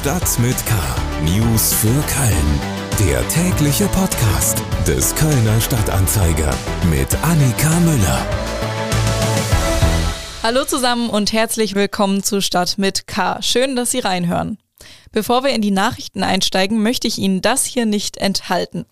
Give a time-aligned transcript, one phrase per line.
[0.00, 0.74] Stadt mit K.
[1.26, 2.60] News für Köln.
[3.06, 6.54] Der tägliche Podcast des Kölner Stadtanzeiger
[6.88, 8.26] mit Annika Müller.
[10.42, 13.42] Hallo zusammen und herzlich willkommen zu Stadt mit K.
[13.42, 14.56] Schön, dass Sie reinhören.
[15.12, 18.86] Bevor wir in die Nachrichten einsteigen, möchte ich Ihnen das hier nicht enthalten.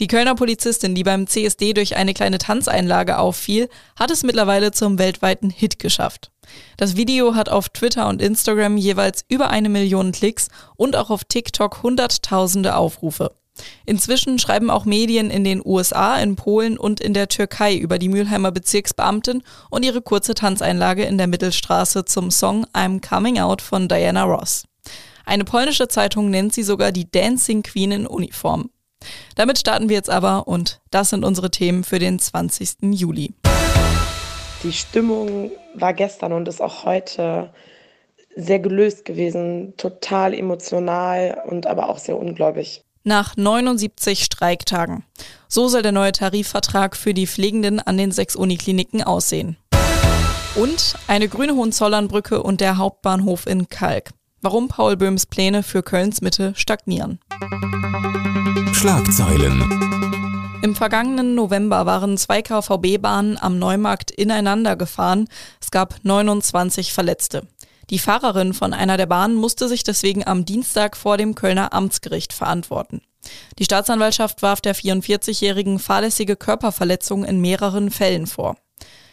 [0.00, 4.98] Die Kölner Polizistin, die beim CSD durch eine kleine Tanzeinlage auffiel, hat es mittlerweile zum
[4.98, 6.32] weltweiten Hit geschafft.
[6.76, 11.24] Das Video hat auf Twitter und Instagram jeweils über eine Million Klicks und auch auf
[11.24, 13.32] TikTok hunderttausende Aufrufe.
[13.86, 18.08] Inzwischen schreiben auch Medien in den USA, in Polen und in der Türkei über die
[18.08, 23.86] Mülheimer Bezirksbeamtin und ihre kurze Tanzeinlage in der Mittelstraße zum Song I'm Coming Out von
[23.86, 24.64] Diana Ross.
[25.24, 28.70] Eine polnische Zeitung nennt sie sogar die Dancing Queen in Uniform.
[29.34, 32.76] Damit starten wir jetzt aber und das sind unsere Themen für den 20.
[32.92, 33.34] Juli.
[34.62, 37.50] Die Stimmung war gestern und ist auch heute
[38.36, 42.82] sehr gelöst gewesen, total emotional und aber auch sehr ungläubig.
[43.04, 45.04] Nach 79 Streiktagen.
[45.46, 49.58] So soll der neue Tarifvertrag für die Pflegenden an den sechs Unikliniken aussehen.
[50.54, 54.10] Und eine grüne Hohenzollernbrücke und der Hauptbahnhof in Kalk.
[54.44, 57.18] Warum Paul Böhms Pläne für Kölns Mitte stagnieren.
[58.74, 60.60] Schlagzeilen.
[60.62, 65.28] Im vergangenen November waren zwei KVB-Bahnen am Neumarkt ineinander gefahren.
[65.62, 67.48] Es gab 29 Verletzte.
[67.88, 72.34] Die Fahrerin von einer der Bahnen musste sich deswegen am Dienstag vor dem Kölner Amtsgericht
[72.34, 73.00] verantworten.
[73.58, 78.58] Die Staatsanwaltschaft warf der 44-jährigen fahrlässige Körperverletzung in mehreren Fällen vor.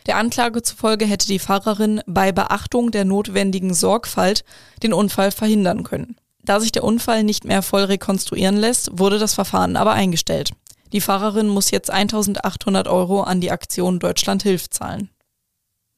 [0.07, 4.43] Der Anklage zufolge hätte die Fahrerin bei Beachtung der notwendigen Sorgfalt
[4.81, 6.15] den Unfall verhindern können.
[6.43, 10.51] Da sich der Unfall nicht mehr voll rekonstruieren lässt, wurde das Verfahren aber eingestellt.
[10.91, 15.09] Die Fahrerin muss jetzt 1800 Euro an die Aktion Deutschland hilft zahlen.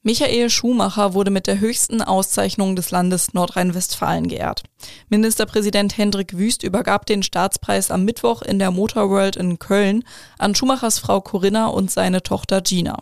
[0.05, 4.63] Michael Schumacher wurde mit der höchsten Auszeichnung des Landes Nordrhein-Westfalen geehrt.
[5.07, 10.03] Ministerpräsident Hendrik Wüst übergab den Staatspreis am Mittwoch in der Motorworld in Köln
[10.37, 13.02] an Schumachers Frau Corinna und seine Tochter Gina.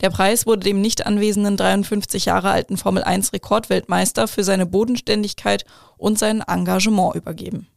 [0.00, 5.64] Der Preis wurde dem nicht anwesenden 53 Jahre alten Formel 1 Rekordweltmeister für seine Bodenständigkeit
[5.96, 7.68] und sein Engagement übergeben.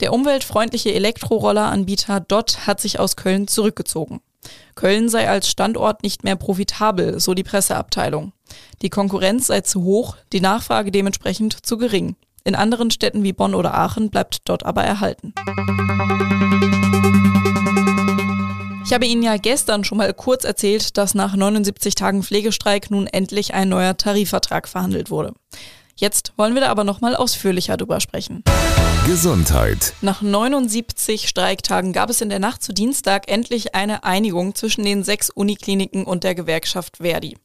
[0.00, 4.20] Der umweltfreundliche Elektrorolleranbieter DOT hat sich aus Köln zurückgezogen.
[4.74, 8.32] Köln sei als Standort nicht mehr profitabel, so die Presseabteilung.
[8.82, 12.16] Die Konkurrenz sei zu hoch, die Nachfrage dementsprechend zu gering.
[12.44, 15.32] In anderen Städten wie Bonn oder Aachen bleibt dort aber erhalten.
[18.86, 23.06] Ich habe Ihnen ja gestern schon mal kurz erzählt, dass nach 79 Tagen Pflegestreik nun
[23.06, 25.32] endlich ein neuer Tarifvertrag verhandelt wurde.
[25.96, 28.44] Jetzt wollen wir da aber nochmal ausführlicher drüber sprechen.
[29.06, 29.94] Gesundheit.
[30.02, 35.02] Nach 79 Streiktagen gab es in der Nacht zu Dienstag endlich eine Einigung zwischen den
[35.02, 37.38] sechs Unikliniken und der Gewerkschaft Verdi.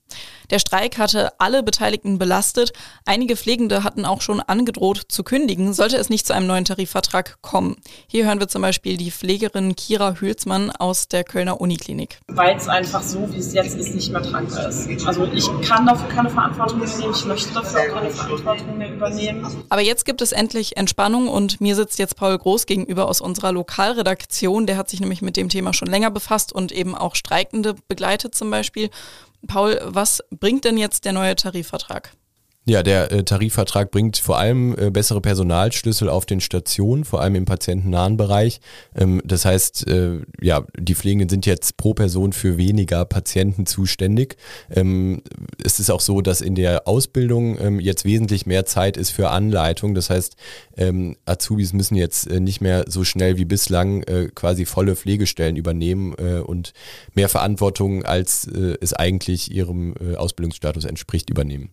[0.50, 2.74] Der Streik hatte alle Beteiligten belastet.
[3.06, 7.38] Einige Pflegende hatten auch schon angedroht zu kündigen, sollte es nicht zu einem neuen Tarifvertrag
[7.42, 7.76] kommen.
[8.08, 12.20] Hier hören wir zum Beispiel die Pflegerin Kira Hülsmann aus der Kölner Uniklinik.
[12.28, 14.88] Weil es einfach so, wie es jetzt ist, nicht mehr tragbar ist.
[15.06, 19.66] Also ich kann dafür keine Verantwortung übernehmen, ich möchte dafür auch keine Verantwortung mehr übernehmen.
[19.70, 23.52] Aber jetzt gibt es endlich Entspannung und mir sitzt jetzt Paul Groß gegenüber aus unserer
[23.52, 24.66] Lokalredaktion.
[24.66, 28.34] Der hat sich nämlich mit dem Thema schon länger befasst und eben auch Streikende begleitet
[28.34, 28.90] zum Beispiel.
[29.48, 32.12] Paul, was bringt denn jetzt der neue Tarifvertrag?
[32.66, 37.34] Ja, der äh, Tarifvertrag bringt vor allem äh, bessere Personalschlüssel auf den Stationen, vor allem
[37.34, 38.60] im patientennahen Bereich.
[38.96, 44.38] Ähm, das heißt, äh, ja, die Pflegenden sind jetzt pro Person für weniger Patienten zuständig.
[44.70, 45.24] Ähm,
[45.64, 49.32] es ist auch so, dass in der Ausbildung ähm, jetzt wesentlich mehr Zeit ist für
[49.32, 49.96] Anleitung.
[49.96, 50.36] Das heißt,
[50.78, 55.56] ähm, Azubis müssen jetzt äh, nicht mehr so schnell wie bislang äh, quasi volle Pflegestellen
[55.56, 56.74] übernehmen äh, und
[57.16, 61.72] mehr Verantwortung, als es eigentlich ihrem Ausbildungsstatus entspricht, übernehmen.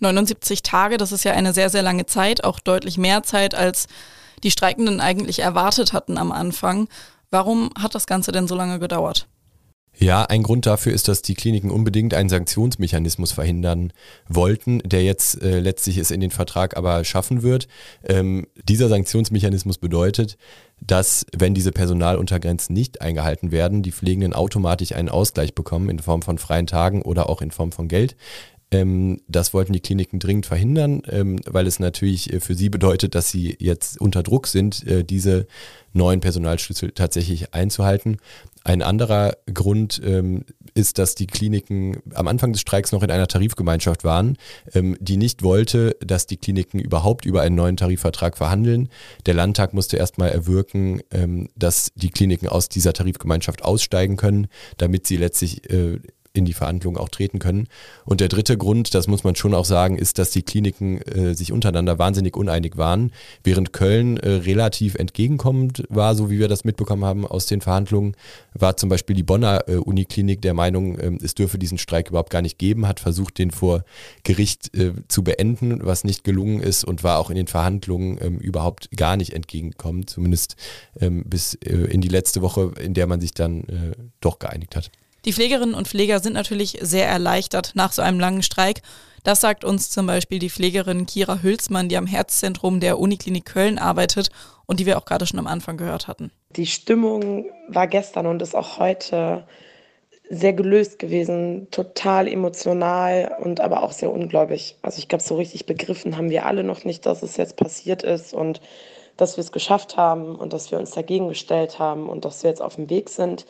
[0.00, 3.86] 79 Tage, das ist ja eine sehr, sehr lange Zeit, auch deutlich mehr Zeit, als
[4.42, 6.88] die Streikenden eigentlich erwartet hatten am Anfang.
[7.30, 9.26] Warum hat das Ganze denn so lange gedauert?
[9.96, 13.92] Ja, ein Grund dafür ist, dass die Kliniken unbedingt einen Sanktionsmechanismus verhindern
[14.28, 17.68] wollten, der jetzt äh, letztlich es in den Vertrag aber schaffen wird.
[18.02, 20.36] Ähm, dieser Sanktionsmechanismus bedeutet,
[20.80, 26.22] dass, wenn diese Personaluntergrenzen nicht eingehalten werden, die Pflegenden automatisch einen Ausgleich bekommen in Form
[26.22, 28.16] von freien Tagen oder auch in Form von Geld.
[28.74, 33.14] Ähm, das wollten die Kliniken dringend verhindern, ähm, weil es natürlich äh, für sie bedeutet,
[33.14, 35.46] dass sie jetzt unter Druck sind, äh, diese
[35.92, 38.16] neuen Personalschlüssel tatsächlich einzuhalten.
[38.64, 40.44] Ein anderer Grund ähm,
[40.74, 44.38] ist, dass die Kliniken am Anfang des Streiks noch in einer Tarifgemeinschaft waren,
[44.72, 48.88] ähm, die nicht wollte, dass die Kliniken überhaupt über einen neuen Tarifvertrag verhandeln.
[49.26, 54.48] Der Landtag musste erstmal erwirken, ähm, dass die Kliniken aus dieser Tarifgemeinschaft aussteigen können,
[54.78, 56.00] damit sie letztlich äh,
[56.34, 57.68] in die Verhandlungen auch treten können.
[58.04, 61.34] Und der dritte Grund, das muss man schon auch sagen, ist, dass die Kliniken äh,
[61.34, 63.12] sich untereinander wahnsinnig uneinig waren,
[63.44, 68.16] während Köln äh, relativ entgegenkommend war, so wie wir das mitbekommen haben aus den Verhandlungen,
[68.52, 72.30] war zum Beispiel die Bonner äh, Uniklinik der Meinung, äh, es dürfe diesen Streik überhaupt
[72.30, 73.84] gar nicht geben, hat versucht, den vor
[74.24, 78.38] Gericht äh, zu beenden, was nicht gelungen ist und war auch in den Verhandlungen ähm,
[78.38, 80.56] überhaupt gar nicht entgegenkommen, zumindest
[81.00, 84.74] ähm, bis äh, in die letzte Woche, in der man sich dann äh, doch geeinigt
[84.74, 84.90] hat.
[85.24, 88.82] Die Pflegerinnen und Pfleger sind natürlich sehr erleichtert nach so einem langen Streik.
[89.22, 93.78] Das sagt uns zum Beispiel die Pflegerin Kira Hülsmann, die am Herzzentrum der Uniklinik Köln
[93.78, 94.28] arbeitet
[94.66, 96.30] und die wir auch gerade schon am Anfang gehört hatten.
[96.50, 99.46] Die Stimmung war gestern und ist auch heute
[100.28, 104.76] sehr gelöst gewesen, total emotional und aber auch sehr ungläubig.
[104.82, 108.02] Also ich glaube, so richtig begriffen haben wir alle noch nicht, dass es jetzt passiert
[108.02, 108.60] ist und
[109.16, 112.50] dass wir es geschafft haben und dass wir uns dagegen gestellt haben und dass wir
[112.50, 113.46] jetzt auf dem Weg sind.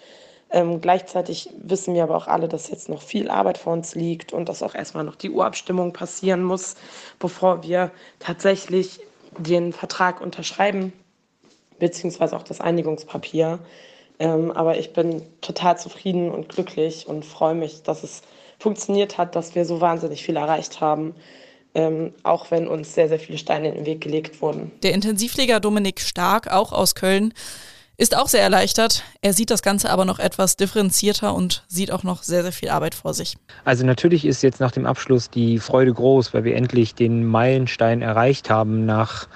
[0.55, 4.33] Ähm, gleichzeitig wissen wir aber auch alle, dass jetzt noch viel Arbeit vor uns liegt
[4.33, 6.77] und dass auch erstmal noch die Urabstimmung passieren muss,
[7.19, 7.91] bevor wir
[8.21, 9.01] tatsächlich
[9.37, 10.93] den Vertrag unterschreiben,
[11.81, 13.59] beziehungsweise auch das Einigungspapier.
[14.21, 18.23] Ähm, aber ich bin total zufrieden und glücklich und freue mich, dass es
[18.61, 21.17] funktioniert hat, dass wir so wahnsinnig viel erreicht haben.
[21.75, 24.71] Ähm, auch wenn uns sehr, sehr viele Steine in den Weg gelegt wurden.
[24.85, 27.35] Der Intensivpfleger Dominik Stark, auch aus Köln,
[27.97, 29.05] ist auch sehr erleichtert.
[29.21, 32.71] Er sieht das Ganze aber noch etwas differenzierter und sieht auch noch sehr, sehr viel
[32.71, 33.37] Arbeit vor sich.
[33.65, 38.03] Also natürlich ist jetzt nach dem Abschluss die Freude groß, weil wir endlich den Meilenstein
[38.03, 38.85] erreicht haben.
[38.85, 39.29] Nach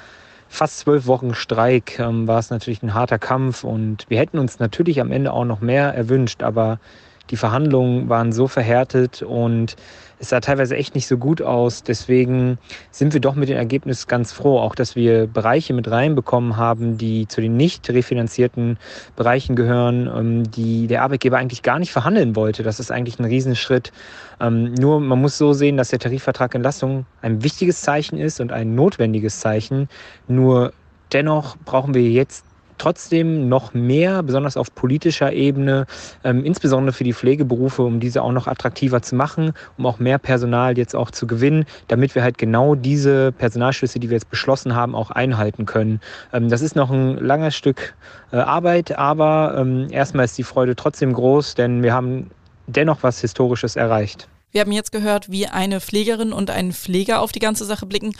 [0.48, 4.58] fast zwölf Wochen Streik ähm, war es natürlich ein harter Kampf und wir hätten uns
[4.58, 6.80] natürlich am Ende auch noch mehr erwünscht, aber
[7.30, 9.76] die Verhandlungen waren so verhärtet und
[10.20, 11.82] es sah teilweise echt nicht so gut aus.
[11.84, 12.58] Deswegen
[12.90, 16.98] sind wir doch mit dem Ergebnis ganz froh, auch dass wir Bereiche mit reinbekommen haben,
[16.98, 18.78] die zu den nicht refinanzierten
[19.14, 22.62] Bereichen gehören, ähm, die der Arbeitgeber eigentlich gar nicht verhandeln wollte.
[22.62, 23.92] Das ist eigentlich ein Riesenschritt.
[24.40, 28.50] Ähm, nur man muss so sehen, dass der Tarifvertrag Entlastung ein wichtiges Zeichen ist und
[28.50, 29.88] ein notwendiges Zeichen.
[30.26, 30.72] Nur
[31.12, 32.44] dennoch brauchen wir jetzt
[32.78, 35.86] trotzdem noch mehr, besonders auf politischer Ebene,
[36.24, 40.18] ähm, insbesondere für die Pflegeberufe, um diese auch noch attraktiver zu machen, um auch mehr
[40.18, 44.74] Personal jetzt auch zu gewinnen, damit wir halt genau diese Personalschlüsse, die wir jetzt beschlossen
[44.74, 46.00] haben, auch einhalten können.
[46.32, 47.94] Ähm, das ist noch ein langes Stück
[48.32, 52.30] äh, Arbeit, aber ähm, erstmal ist die Freude trotzdem groß, denn wir haben
[52.66, 54.28] dennoch was Historisches erreicht.
[54.50, 58.14] Wir haben jetzt gehört, wie eine Pflegerin und ein Pfleger auf die ganze Sache blicken.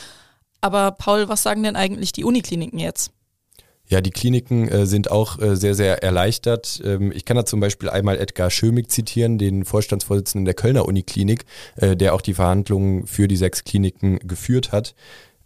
[0.61, 3.13] Aber Paul, was sagen denn eigentlich die Unikliniken jetzt?
[3.89, 6.81] Ja, die Kliniken äh, sind auch äh, sehr, sehr erleichtert.
[6.85, 11.47] Ähm, ich kann da zum Beispiel einmal Edgar Schömig zitieren, den Vorstandsvorsitzenden der Kölner Uniklinik,
[11.77, 14.95] äh, der auch die Verhandlungen für die sechs Kliniken geführt hat.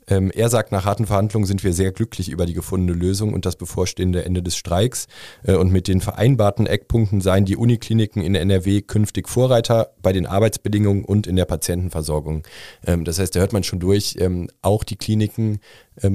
[0.08, 3.46] Ähm, er sagt, nach harten Verhandlungen sind wir sehr glücklich über die gefundene Lösung und
[3.46, 5.06] das bevorstehende Ende des Streiks.
[5.44, 10.26] Äh, und mit den vereinbarten Eckpunkten seien die Unikliniken in NRW künftig Vorreiter bei den
[10.26, 12.42] Arbeitsbedingungen und in der Patientenversorgung.
[12.86, 15.60] Ähm, das heißt, da hört man schon durch, ähm, auch die Kliniken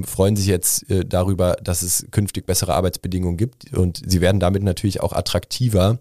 [0.04, 4.64] freuen sich jetzt äh, darüber, dass es künftig bessere Arbeitsbedingungen gibt und sie werden damit
[4.64, 6.00] natürlich auch attraktiver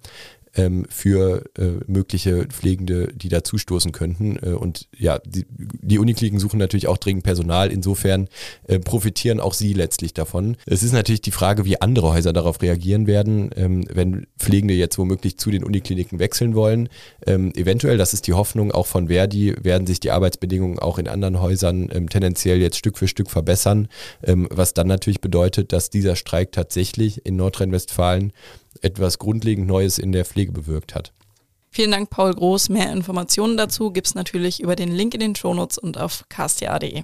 [0.57, 4.37] ähm, für äh, mögliche Pflegende, die dazustoßen könnten.
[4.41, 7.71] Äh, und ja, die, die Unikliniken suchen natürlich auch dringend Personal.
[7.71, 8.27] Insofern
[8.67, 10.57] äh, profitieren auch sie letztlich davon.
[10.65, 14.97] Es ist natürlich die Frage, wie andere Häuser darauf reagieren werden, ähm, wenn Pflegende jetzt
[14.97, 16.89] womöglich zu den Unikliniken wechseln wollen.
[17.25, 21.07] Ähm, eventuell, das ist die Hoffnung auch von Verdi, werden sich die Arbeitsbedingungen auch in
[21.07, 23.87] anderen Häusern ähm, tendenziell jetzt Stück für Stück verbessern,
[24.23, 28.33] ähm, was dann natürlich bedeutet, dass dieser Streik tatsächlich in Nordrhein-Westfalen
[28.81, 31.13] etwas grundlegend Neues in der Pflege bewirkt hat.
[31.69, 32.69] Vielen Dank, Paul Groß.
[32.69, 37.03] Mehr Informationen dazu gibt es natürlich über den Link in den Shownotes und auf ksta.de.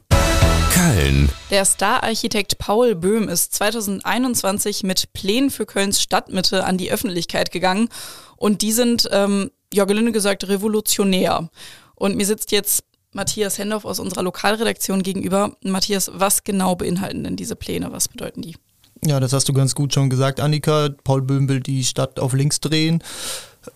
[0.73, 1.29] Köln.
[1.51, 7.89] Der Star-Architekt Paul Böhm ist 2021 mit Plänen für Kölns Stadtmitte an die Öffentlichkeit gegangen.
[8.37, 11.49] Und die sind, ähm, ja, gelinde gesagt, revolutionär.
[11.93, 15.55] Und mir sitzt jetzt Matthias Hendorf aus unserer Lokalredaktion gegenüber.
[15.63, 17.91] Matthias, was genau beinhalten denn diese Pläne?
[17.91, 18.55] Was bedeuten die?
[19.05, 20.89] Ja, das hast du ganz gut schon gesagt, Annika.
[21.03, 23.03] Paul Böhm will die Stadt auf links drehen.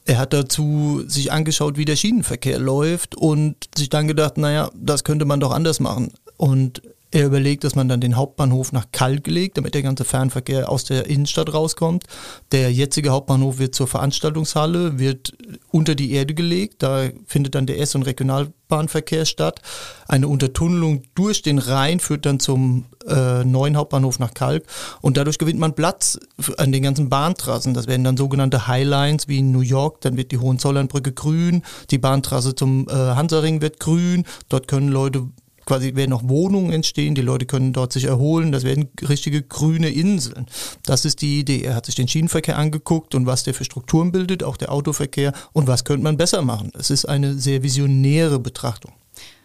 [0.05, 5.03] Er hat dazu sich angeschaut, wie der Schienenverkehr läuft und sich dann gedacht, naja, das
[5.03, 6.12] könnte man doch anders machen.
[6.38, 6.81] Und
[7.12, 10.84] er überlegt, dass man dann den Hauptbahnhof nach Kalk legt, damit der ganze Fernverkehr aus
[10.84, 12.04] der Innenstadt rauskommt.
[12.52, 15.34] Der jetzige Hauptbahnhof wird zur Veranstaltungshalle, wird
[15.72, 16.84] unter die Erde gelegt.
[16.84, 19.62] Da findet dann der S- und Regionalbahnverkehr statt.
[20.08, 24.66] Eine Untertunnelung durch den Rhein führt dann zum äh, neuen Hauptbahnhof nach Kalk.
[25.02, 26.20] Und dadurch gewinnt man Platz
[26.58, 27.74] an den ganzen Bahntrassen.
[27.74, 30.02] Das werden dann sogenannte Highlines wie in New York.
[30.02, 31.64] Dann wird die Hohenzollernbrücke grün.
[31.90, 34.26] Die Bahntrasse zum äh, Hansaring wird grün.
[34.50, 35.28] Dort können Leute
[35.67, 39.89] quasi werden noch Wohnungen entstehen, die Leute können dort sich erholen, das werden richtige grüne
[39.89, 40.47] Inseln.
[40.83, 41.62] Das ist die Idee.
[41.62, 45.33] Er hat sich den Schienenverkehr angeguckt und was der für Strukturen bildet, auch der Autoverkehr
[45.53, 46.71] und was könnte man besser machen.
[46.77, 48.93] Es ist eine sehr visionäre Betrachtung.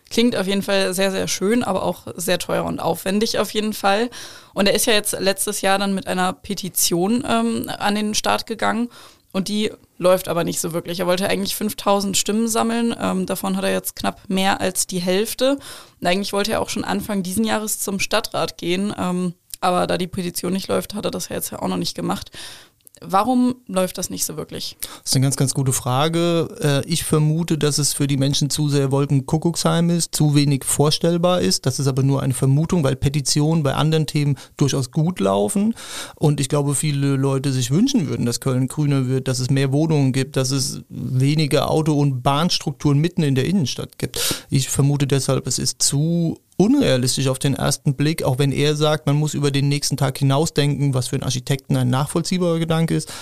[0.08, 3.72] Klingt auf jeden Fall sehr, sehr schön, aber auch sehr teuer und aufwendig auf jeden
[3.72, 4.10] Fall.
[4.54, 8.46] Und er ist ja jetzt letztes Jahr dann mit einer Petition ähm, an den Start
[8.46, 8.88] gegangen
[9.32, 9.72] und die
[10.02, 11.00] läuft aber nicht so wirklich.
[11.00, 12.94] Er wollte eigentlich 5000 Stimmen sammeln.
[13.00, 15.58] Ähm, davon hat er jetzt knapp mehr als die Hälfte.
[16.00, 18.94] Und eigentlich wollte er auch schon Anfang diesen Jahres zum Stadtrat gehen.
[18.98, 21.94] Ähm, aber da die Petition nicht läuft, hat er das ja jetzt auch noch nicht
[21.94, 22.32] gemacht.
[23.04, 24.76] Warum läuft das nicht so wirklich?
[24.80, 26.48] Das ist eine ganz, ganz gute Frage.
[26.60, 31.40] Äh, ich vermute, dass es für die Menschen zu sehr Wolkenkuckucksheim ist, zu wenig vorstellbar
[31.40, 31.66] ist.
[31.66, 35.74] Das ist aber nur eine Vermutung, weil Petitionen bei anderen Themen durchaus gut laufen.
[36.16, 39.72] Und ich glaube, viele Leute sich wünschen würden, dass Köln grüner wird, dass es mehr
[39.72, 44.46] Wohnungen gibt, dass es weniger Auto- und Bahnstrukturen mitten in der Innenstadt gibt.
[44.50, 49.06] Ich vermute deshalb, es ist zu unrealistisch auf den ersten Blick, auch wenn er sagt,
[49.06, 53.12] man muss über den nächsten Tag hinausdenken, was für einen Architekten ein nachvollziehbarer Gedanke ist.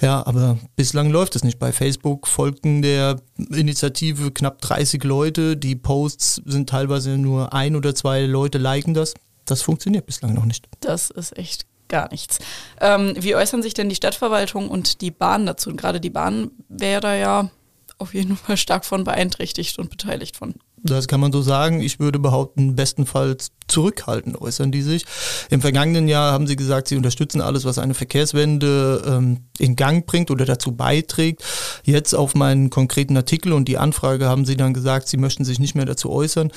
[0.00, 1.58] Ja, aber bislang läuft es nicht.
[1.58, 3.20] Bei Facebook folgten der
[3.50, 5.56] Initiative knapp 30 Leute.
[5.56, 9.14] Die Posts sind teilweise nur ein oder zwei Leute liken das.
[9.44, 10.68] Das funktioniert bislang noch nicht.
[10.80, 12.38] Das ist echt gar nichts.
[12.80, 15.70] Ähm, wie äußern sich denn die Stadtverwaltung und die Bahn dazu?
[15.70, 17.50] Und gerade die Bahn wäre da ja
[17.98, 20.54] auf jeden Fall stark von beeinträchtigt und beteiligt von.
[20.82, 21.80] Das kann man so sagen.
[21.80, 25.04] Ich würde behaupten, bestenfalls zurückhaltend äußern die sich.
[25.50, 30.06] Im vergangenen Jahr haben sie gesagt, sie unterstützen alles, was eine Verkehrswende ähm, in Gang
[30.06, 31.44] bringt oder dazu beiträgt.
[31.84, 35.58] Jetzt auf meinen konkreten Artikel und die Anfrage haben sie dann gesagt, sie möchten sich
[35.58, 36.50] nicht mehr dazu äußern.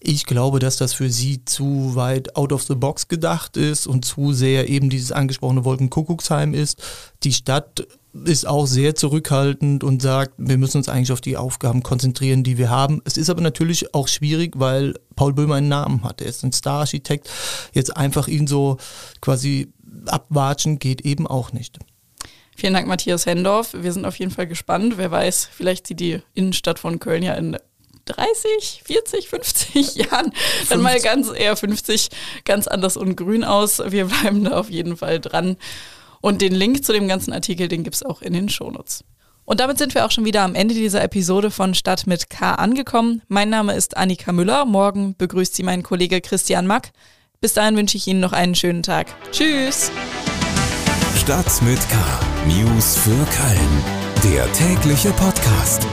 [0.00, 4.04] Ich glaube, dass das für sie zu weit out of the box gedacht ist und
[4.04, 6.82] zu sehr eben dieses angesprochene Wolkenkuckucksheim ist.
[7.24, 7.86] Die Stadt
[8.24, 12.58] ist auch sehr zurückhaltend und sagt, wir müssen uns eigentlich auf die Aufgaben konzentrieren, die
[12.58, 13.00] wir haben.
[13.04, 16.20] Es ist aber natürlich auch schwierig, weil Paul Böhmer einen Namen hat.
[16.20, 17.30] Er ist ein Star-Architekt.
[17.72, 18.76] Jetzt einfach ihn so
[19.20, 19.72] quasi
[20.06, 21.78] abwatschen geht eben auch nicht.
[22.56, 23.72] Vielen Dank, Matthias Hendorf.
[23.72, 24.94] Wir sind auf jeden Fall gespannt.
[24.96, 27.56] Wer weiß, vielleicht sieht die Innenstadt von Köln ja in
[28.06, 30.32] 30, 40, 50 Jahren
[30.68, 32.08] dann mal ganz eher 50
[32.44, 33.80] ganz anders und grün aus.
[33.86, 35.56] Wir bleiben da auf jeden Fall dran.
[36.20, 39.04] Und den Link zu dem ganzen Artikel, den gibt es auch in den Shownotes.
[39.44, 42.54] Und damit sind wir auch schon wieder am Ende dieser Episode von Stadt mit K
[42.54, 43.22] angekommen.
[43.28, 44.66] Mein Name ist Annika Müller.
[44.66, 46.90] Morgen begrüßt Sie mein Kollege Christian Mack.
[47.40, 49.06] Bis dahin wünsche ich Ihnen noch einen schönen Tag.
[49.32, 49.90] Tschüss.
[51.16, 51.96] Stadt mit K.
[52.46, 54.34] News für Köln.
[54.34, 55.86] Der tägliche Podcast.